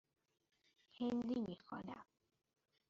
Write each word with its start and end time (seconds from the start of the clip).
هندی 0.97 1.39
می 1.47 1.55
خوانم. 1.57 2.05